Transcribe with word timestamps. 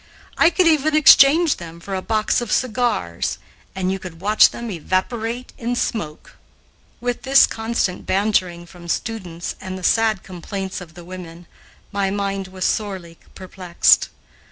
I 0.35 0.49
could 0.49 0.65
even 0.65 0.95
exchange 0.95 1.57
them 1.57 1.79
for 1.79 1.93
a 1.93 2.01
box 2.01 2.41
of 2.41 2.51
cigars, 2.51 3.37
and 3.75 3.91
you 3.91 3.99
could 3.99 4.19
watch 4.19 4.49
them 4.49 4.71
evaporate 4.71 5.53
in 5.59 5.75
smoke." 5.75 6.37
With 6.99 7.21
this 7.21 7.45
constant 7.45 8.07
bantering 8.07 8.65
from 8.65 8.87
students 8.87 9.53
and 9.61 9.77
the 9.77 9.83
sad 9.83 10.23
complaints 10.23 10.81
of 10.81 10.95
the 10.95 11.05
women, 11.05 11.45
my 11.91 12.09
mind 12.09 12.47
was 12.47 12.65
sorely 12.65 13.19
perplexed. 13.35 14.09